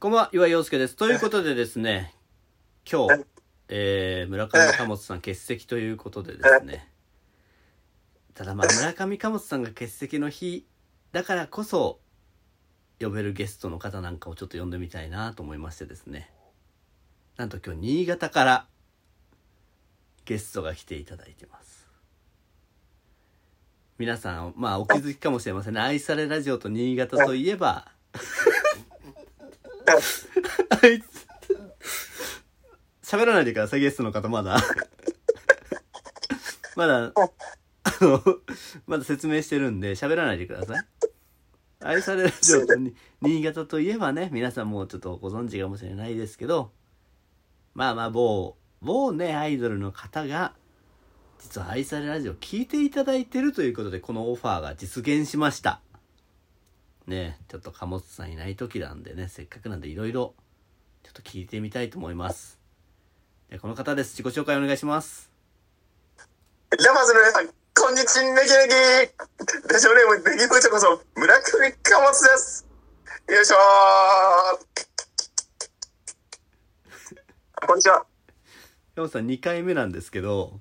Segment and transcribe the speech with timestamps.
[0.00, 0.96] こんばんは、岩井陽介です。
[0.96, 2.14] ということでですね、
[2.90, 3.22] 今日、
[3.68, 6.88] えー、村上貨物さん欠席ということでですね、
[8.32, 10.66] ただまあ、村上貨物さんが欠席の日
[11.12, 12.00] だからこそ、
[12.98, 16.30] 呼べるゲストの方なんかをちょっと呼んでみたいなと思いましてですね、
[17.36, 18.66] なんと今日、新潟から
[20.24, 21.86] ゲストが来ていただいてます。
[23.98, 25.80] 皆さん、まあ、お気づきかもしれませんね。
[25.80, 27.92] 愛されラジオと新潟といえば、
[30.82, 31.26] あいつ、
[33.02, 34.58] 喋らないでください、ゲストの方、まだ。
[36.76, 38.22] まだ、あの、
[38.86, 40.86] まだ説明してるんで、喋らないでください。
[41.82, 42.60] 愛されラジオ
[43.22, 46.72] 新潟といえばね、皆さんもうちょっとご存知かもしれないですけど、
[47.74, 50.54] まあまあ、某、某ね、アイドルの方が、
[51.38, 55.80] 実は愛されラジオ聞いていただいてるということで、このオファーが実現しました。
[57.10, 60.34] ねちょっと貨物さんいない時なんでね、せっかくなんでいろいろ、
[61.02, 62.58] ちょっと聞いてみたいと思います。
[63.50, 64.16] でこの方です。
[64.16, 65.30] 自己紹介お願いします。
[66.78, 68.48] じゃあまず皆さん、こんにちは、ネギネギ
[69.72, 72.66] ラジオネーム、ネギブチョこそ、村上貨物です
[73.28, 78.06] よいしょーこんにちは。
[78.94, 80.60] 山本さん2回目なんですけど、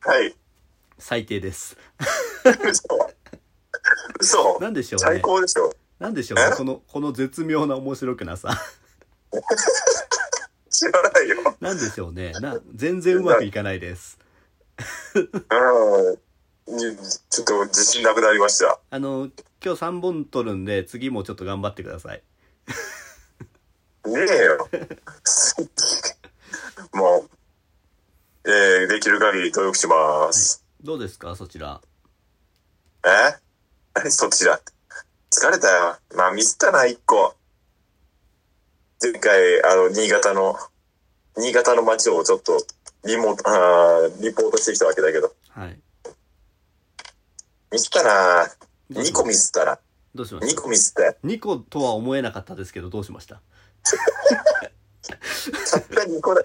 [0.00, 0.36] はい。
[0.98, 1.76] 最低です。
[4.22, 8.50] 嘘嘘なんでしょうね最高でしょなんでしょうこの、この絶妙な面白くなさ。
[10.70, 11.56] 知らないよ。
[11.60, 14.18] なんでしょうねな、全然うまくいかないです。
[15.14, 15.26] うん。
[16.76, 16.96] に
[17.30, 18.80] ちょっと自信なくなりました。
[18.90, 19.30] あの、
[19.64, 22.22] 今日3本取るんで、次もちょっと頑張ってください。
[24.06, 24.68] ねえよ。
[26.94, 27.26] も
[28.44, 30.64] う、えー、できる限り努力します。
[30.82, 31.36] どうですか？
[31.36, 31.80] そちら。
[33.06, 33.36] え？
[34.02, 34.60] 何そっちだ
[35.30, 35.96] 疲れたよ。
[36.16, 37.34] まあミスったな、一個。
[39.02, 40.56] 前回、あの、新潟の、
[41.36, 42.58] 新潟の街をちょっと、
[43.04, 45.34] リモート、あーリポートしてきたわけだけど。
[45.50, 45.78] はい。
[47.72, 48.46] ミスったな
[48.90, 49.72] どうし2個ミスったな。
[49.72, 49.78] 2
[50.14, 50.62] どうしました？
[50.62, 51.16] 個ミスったよ。
[51.24, 53.36] 2個とは思えなかったですけど、どうしました？
[53.86, 56.42] たった2個だ。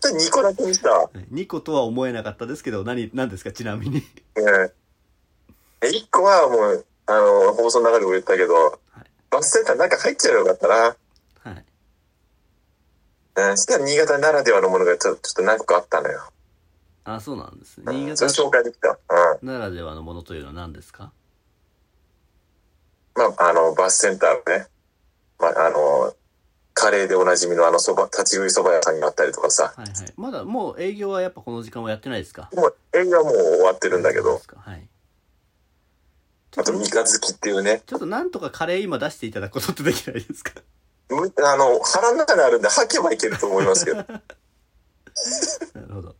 [0.00, 1.10] たった2個だけミスったわ。
[1.32, 3.50] 2個とは思えなかったですけど、何、何ですか？
[3.50, 4.04] ちなみに。
[4.36, 4.72] うん。
[5.82, 8.70] え、1個はもう、あの、放送の中でも言ったけど、は
[9.02, 10.74] いバスセンターの中入っちゃえばよかったな。
[10.74, 11.64] はい。
[13.50, 16.22] うん、そしたら新潟ならではのものがちょちょっと何個かあったのよ。
[17.04, 17.84] あ、そうなんですね。
[17.88, 18.98] うん新潟それ紹介できた。
[19.42, 19.46] うん。
[19.46, 21.12] ならではのものというのは何ですか？
[23.16, 24.66] まあ、あの、バスセンターのね、
[25.38, 26.14] まあ、あの、
[26.72, 30.12] カレーでおなじみのあのそば、立ち食いそば屋さんがあったりとかさ、はいはい。
[30.16, 32.48] まだもう営業はやっぱこの時間はやってないですか？
[32.54, 34.56] もう営業はもう終わってるんだけどそうで、すか？
[34.60, 34.88] はい。
[36.50, 40.52] ちょあとっと、三日月っていうね、ちょっとなんとかカレー今出していただくことってできないですか？
[41.10, 44.20] むあの、腹の中にあるんで吐けばいけると思いますけど、 なる
[45.94, 46.16] ほど。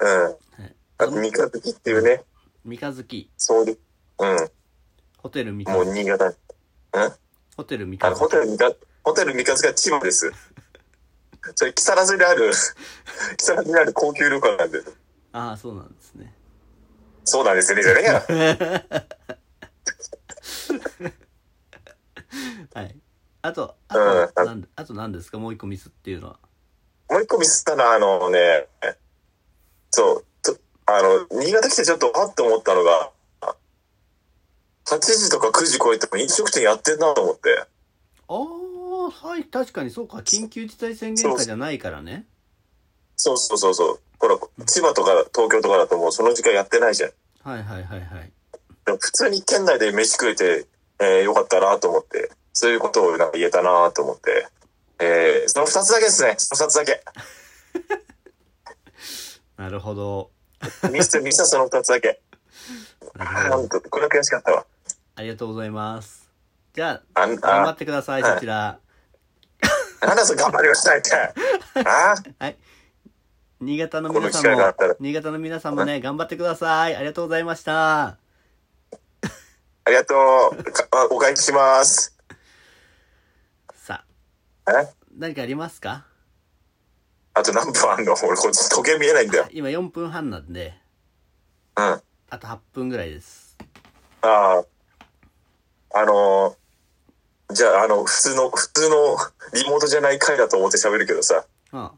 [0.00, 0.22] うん。
[0.24, 0.36] はい。
[0.98, 2.24] あと三日月っていうね、
[2.64, 3.78] 三日月、そうで、
[4.18, 4.50] うん、
[5.18, 7.12] ホテル三もう日月、新潟、うん？
[7.56, 8.46] ホテル三日ホテ月。
[8.46, 10.30] ル三日、ホテル三日月が千葉です。
[11.56, 12.52] それ、木更津にある、
[13.36, 14.80] 木更津にある高級旅館なんで、
[15.32, 16.32] ああ、そうなんですね。
[17.24, 18.22] そうなんですよね、じゃねえや。
[22.74, 22.96] はい。
[23.42, 25.38] あと、あうんと、なんあと何ですか？
[25.38, 26.38] もう一個ミスっていうのは。
[27.10, 28.68] もう一個ミスったのは、あのね、
[29.90, 30.56] そう、と
[30.86, 33.10] あの、新潟来てちょっとあって思ったのが、
[34.86, 37.66] 8時とか9時超えても飲食店やってんなと思って。
[38.28, 40.18] ああ、はい、確かにそうか。
[40.18, 42.26] 緊急事態宣言下じゃないからね。
[43.24, 44.00] そうそうそうそう。
[44.18, 47.10] ほら、千葉とか東京とかだともうその時間やってないじゃん。
[47.44, 48.32] はいはいはいはい。
[48.84, 50.66] でも普通に県内で飯食えて、
[50.98, 54.48] えーよかったなと思って、そういうことをなんか言えたなと思って、
[54.98, 56.34] えーその二つだけですね。
[56.38, 57.04] その二つだけ。
[59.56, 60.30] なるほど。
[60.90, 62.20] ミス、ミスはその二つだけ。
[63.16, 64.64] なんと、これは悔しかったわ。
[65.16, 66.28] ありがとうございます。
[66.74, 68.78] じゃあ、あん、頑張あっ、てください、はいそちら。
[70.00, 71.10] なんだそれ頑張りましたって。
[71.88, 72.16] あ？
[72.38, 72.56] はい。
[73.62, 76.96] 新潟の皆さんも新潟の皆さんもね、頑張ってください。
[76.96, 78.06] ありがとうございました。
[78.06, 78.18] あ
[79.86, 80.18] りがとう。
[81.14, 82.18] お返しします。
[83.72, 84.04] さ
[84.68, 84.72] え？
[84.72, 86.04] あ、何かありますか？
[87.34, 88.14] あと何分あんの？
[88.14, 89.46] 俺こっち時計見えないんだよ。
[89.52, 90.74] 今4分半なんで、
[91.76, 91.84] うん。
[91.84, 93.56] ああと8分ぐらいです。
[94.22, 94.64] あ。
[95.94, 98.96] あのーじゃあ、あの、普通の、普通の
[99.52, 101.92] リモートじゃない回だと思って喋るけどさ、あ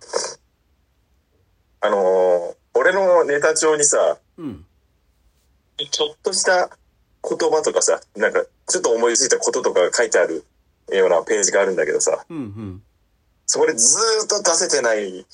[1.84, 4.64] あのー俺のネタ帳にさ、うん。
[5.90, 6.68] ちょっとした
[7.22, 10.44] 言葉とかさ、なんか、ちょっと思いついたこととかが書いてある
[10.92, 12.82] ようなページがあるんだけどさ、うんうん。
[13.46, 15.24] そこでずーっと出せてない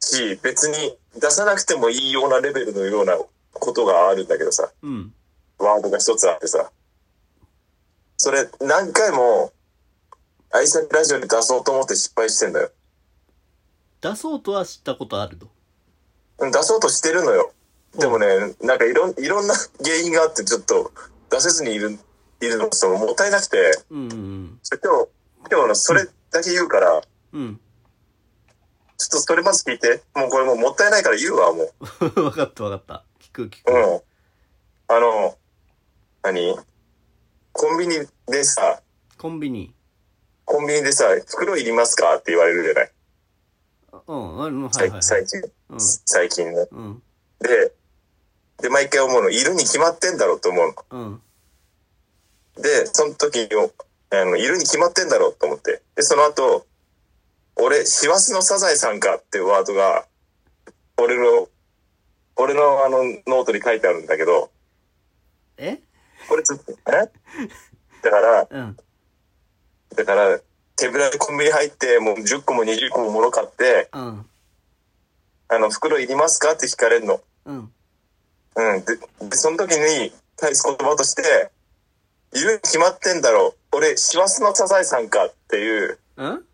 [0.00, 3.16] し、別に出さなくてもいいようなレベルのような
[3.52, 5.14] ことがあるんだけどさ、うん。
[5.58, 6.72] ワードが一つあってさ、
[8.16, 9.52] それ何回も、
[10.50, 12.70] 愛されラジオで出そうと思って失敗してんだよ。
[14.00, 15.52] 出そうとは知ったことあるとうん
[16.38, 17.52] 出そうとしてるのよ。
[17.98, 20.92] でもね、なんかいろん、いろんな原因があってちょっと
[21.30, 21.98] 出せずにいる、
[22.40, 25.08] いるのそのもったいなくて、うんうんそれ今日、
[25.50, 27.02] 今日のそれだけ言うから、
[27.32, 27.60] うん。
[28.96, 30.02] ちょっとそれまず聞いて。
[30.14, 31.72] もうこれもうもったいないから言うわ、もう。
[32.00, 33.04] うん分かった分かった。
[33.20, 33.72] 聞く聞く。
[33.72, 34.00] うん。
[34.88, 35.36] あの、
[36.22, 36.56] 何？
[37.52, 37.96] コンビニ
[38.26, 38.82] でさ、
[39.16, 39.74] コンビニ。
[40.44, 42.16] コンビニでさ、袋いりますか？
[42.16, 42.92] って言われるじゃない
[45.00, 45.40] 最近、
[45.70, 45.80] うん。
[45.80, 46.66] 最近ね。
[46.70, 47.02] うん。
[47.40, 47.72] で、
[48.62, 51.12] で、毎回思うの、いるに決まってんだろうと思ううん。
[52.56, 52.62] の。
[52.62, 53.48] で、その時に、
[54.10, 55.82] あの、いるに決まってんだろうと思って。
[55.94, 56.66] で、その後、
[57.56, 60.06] 俺、師走のサザエさんかっていうワードが、
[60.96, 61.48] 俺の、
[62.36, 64.50] 俺のあの、ノートに書いてあるんだけど、
[65.56, 65.80] え？
[66.28, 67.10] これちょっと、え？
[68.02, 68.76] だから、うん。
[69.96, 70.40] だから、
[70.78, 74.26] 手ぶらでコンビニ入って、もう10個も20個も物買って、うん。
[75.48, 76.52] あの、袋いりますか？
[76.52, 77.20] って聞かれるの。
[77.46, 77.56] うん。
[77.56, 78.84] うん。
[78.84, 78.96] で、
[79.28, 81.50] でその時に返す言葉として、
[82.32, 83.76] いるに決まってんだろう。
[83.76, 86.44] 俺、師走のサザエさんかっていう、うん？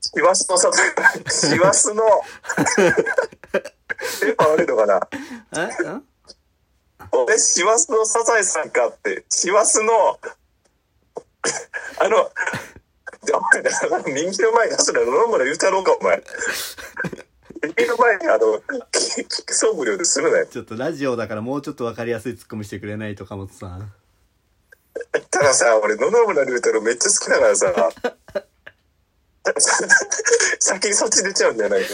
[0.00, 0.94] 師走のサザエ、
[1.30, 2.04] 師走の、
[2.78, 5.00] え、あれのかな？
[5.56, 5.82] え？
[5.82, 6.04] うん？
[7.10, 10.20] 俺、師走のサザエさんかって、師走の、
[11.98, 12.30] あの、
[13.26, 16.22] でお前だから右の前に出すのは野々村言うたろうか、お前。
[17.76, 18.62] 右の前に、あの、
[18.92, 20.46] キックソ無料でするなよ。
[20.46, 23.92] ちょっとラジオだからもうちょっと分かりやすいツッコミしてくれないと、貨物さん。
[25.30, 27.90] たださ、俺、野々村龍太郎めっちゃ好きだからさ、
[30.58, 31.88] 先にそっち出ちゃうんじゃないか。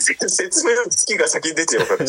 [0.00, 2.06] 説明の月が先に出ちゃうから。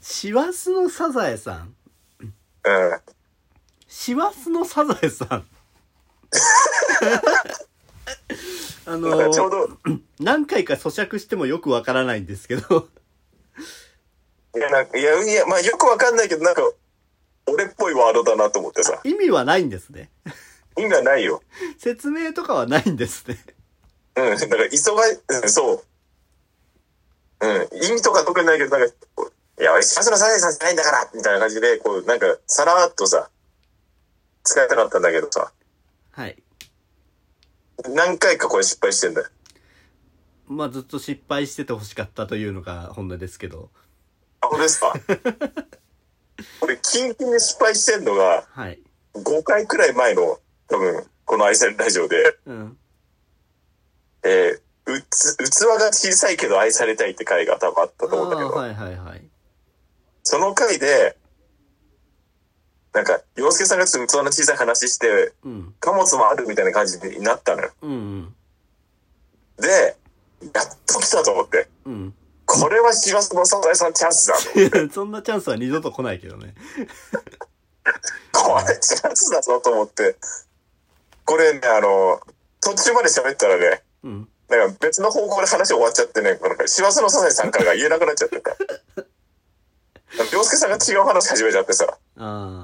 [0.00, 1.74] 師走のサザエさん。
[2.20, 3.00] うん。
[3.88, 5.46] 師走のサザエさん。
[8.86, 9.78] あなんかちょうの、ど、
[10.20, 12.88] 何回か咀嚼してもよくわからないんですけど、
[14.56, 16.62] いや、なんか、いや、いや、まあよくわかんないけど、なんか、
[17.46, 19.00] 俺っぽいワードだなと思ってさ。
[19.04, 20.10] 意味はないんですね。
[20.78, 21.42] 意味はないよ。
[21.78, 23.38] 説明とかはないんですね。
[24.16, 24.36] うん。
[24.36, 25.84] だから、急がい、うん、そう。
[27.40, 27.84] うん。
[27.84, 28.94] 意味とか特にないけど、なんか、
[29.60, 33.28] いや、俺、幸せのサザエさんじゃないんだからみたいな感じで、こう、なんか、さらっとさ、
[34.44, 35.52] 使いたかったんだけどさ、
[36.12, 36.42] はい。
[37.94, 39.28] 何回かこれ失敗してんだよ。
[40.46, 43.70] まあずっと失敗してて欲しかったというのが本音ですけど。
[44.40, 44.92] あ、これですか？
[46.60, 48.80] 俺、キンキンで失敗してんのが、はい。
[49.14, 52.78] 5回くらい前の、多分、この愛されるラジオで、うん。
[54.24, 59.24] えー、うつ、器が小さいけど愛されたいって回が多分あったあと思うんだけど、あはいはいはい。
[60.24, 61.16] その回で、
[62.94, 65.74] なんか、洋介さんがちょっと器の小さい話して、うん。
[65.80, 67.72] 貨物もあるみたいな感じになったのよ。
[67.82, 68.34] うん
[69.58, 69.96] で、
[70.42, 71.68] やっと来たと思って。
[71.84, 72.14] うん。
[72.46, 74.80] これは師走のサザエさんチャンスだと。
[74.80, 74.90] うん。
[74.90, 76.54] そんなチャンスは二度と来ないけどね。
[78.32, 80.16] これチャンスだぞと思って。
[81.24, 82.20] これね、あの、
[82.60, 84.28] 途中まで喋ったらね、うん。
[84.48, 88.56] なんか別の方向で話終わっちゃってね、なんか、師走のサザエさんからが言えなくなっちゃってた。
[90.32, 91.86] 洋介さんが違う話始めちゃってさ、
[92.16, 92.63] あ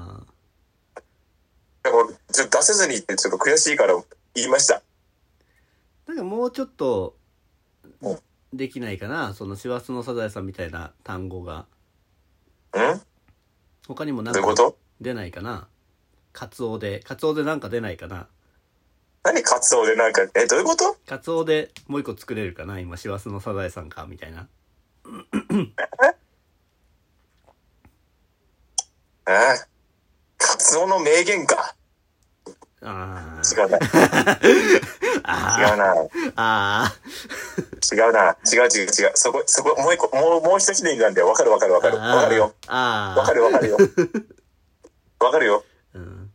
[2.31, 3.93] ちょっと出せずにってちょっと悔しいから
[4.33, 4.81] 言いました。
[6.07, 7.15] なんかもうちょっと
[8.01, 8.19] うん、
[8.53, 9.33] できないかな？
[9.33, 11.59] その師走のサザエさんみたいな単語が。
[11.59, 13.01] ん？
[13.87, 14.41] 他にもなんか
[14.99, 15.67] 出ないかな？
[16.33, 18.27] カツオで、カツオでなんか出ないかな？
[19.23, 20.95] 何カツオでなんか、え、どういうこと？
[21.05, 22.79] カツオでもう一個作れるかな？
[22.79, 24.47] 今、師走のサザエさんか、みたいな。
[29.27, 29.33] え？
[30.37, 31.70] カツオの名言か。
[32.83, 33.77] あ違うな。
[33.77, 33.81] 違
[35.23, 35.73] あ。
[35.73, 35.93] うな。
[36.35, 36.93] ああ。
[37.93, 38.35] 違うな。
[38.51, 39.11] 違う違う違う。
[39.15, 41.27] そこ、そこ、もう一個、もう、もう一ひねりなんだよ。
[41.27, 41.97] わかるわかるわかる。
[41.97, 42.53] わかるよ。
[42.67, 43.19] ああ。
[43.19, 43.77] わかるわかるよ。
[45.19, 45.63] わかるよ。
[45.93, 46.31] うん。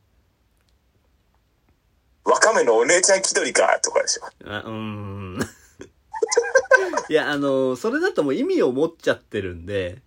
[2.25, 4.27] わかめのお姉ちゃん気取りか、とかでしょ。
[4.47, 5.39] あうーん。
[7.09, 10.01] いや、あの、それだともう意味を持っちゃってるんで、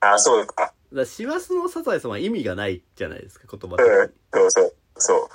[0.00, 0.72] あ、そうか。
[0.92, 4.10] だ師走のサザエさんは意味がないじゃないですか、言葉的うんに。。
[4.32, 5.28] そうそう、そう。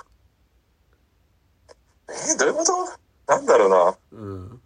[2.08, 2.72] えどういうこと？
[3.26, 3.96] なんだろうな。
[4.12, 4.60] うん。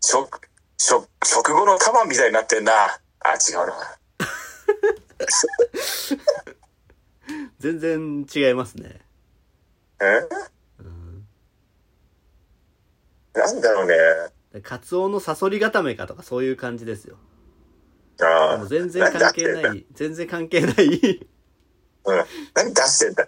[0.00, 0.40] 食、
[0.78, 2.72] 食、食後の玉みたいになってんな。
[2.72, 3.74] あ、違うな。
[7.58, 9.00] 全然違いますね。
[10.00, 10.28] え？
[10.80, 11.26] うん。
[13.32, 13.94] なんだろうね。
[14.62, 17.16] カツオのサソリ固めかとかそういう感じですよ。
[18.20, 18.66] ああ。
[18.66, 21.26] 全然関係ない、全然関係ない、
[22.04, 22.24] うん。
[22.54, 23.26] 何出してんだ。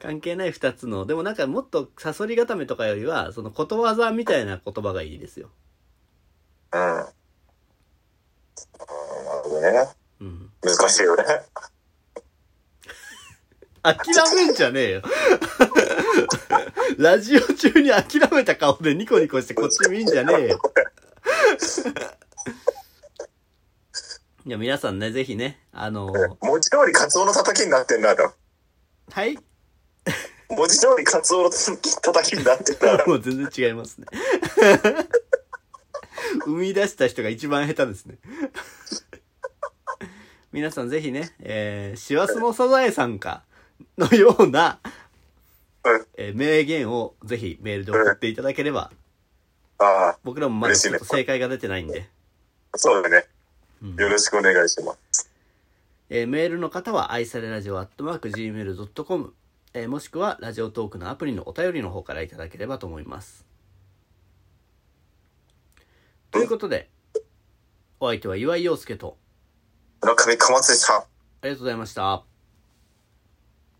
[0.00, 5.50] 関係ない二つの、でもなんかもっとサソリ固めとかよりは、そのことわざみたいな言葉がいいですよ。
[6.72, 6.80] うん。
[6.80, 7.14] うんなる
[9.44, 9.88] ほどね。
[10.20, 10.50] うん。
[10.62, 11.24] 難しいよね。
[13.82, 13.96] 諦
[14.36, 15.02] めんじゃねえよ。
[16.98, 20.60] ラジオ中に諦めた顔でニコニコしてこっち見んじゃねえよ。
[24.44, 28.32] いや、皆さんね、ぜひね、あの文字通りカツオの叩きになってんだと。
[29.10, 29.38] はい？
[30.50, 33.02] 文字通りカツオの叩きになってんだ。
[33.06, 34.06] もう全然違いますね。
[36.44, 38.16] 生み出した人が一番下手ですね。
[40.50, 43.44] 皆さんぜひね、えー、師走のサザエさんか
[43.96, 44.80] のような、
[45.84, 48.90] うんえー名言をぜひメールで送っていただければ、
[49.78, 52.08] ああ、僕らもまだちょっと正解が出てないんで、
[52.74, 53.26] そうだね。
[53.82, 55.30] うんよろしくお願いします。
[56.08, 59.34] えーメールの方は愛されラジオアットマーク Gmail.com、
[59.74, 63.44] えーもしくはラジオトークのアプリのお便りの方からいただければと思います。
[66.30, 66.88] ということで、
[67.98, 69.16] お相手は岩井陽介と、
[70.00, 70.96] 村上かまつでした。
[70.96, 71.06] あ
[71.42, 72.31] りがとうございました。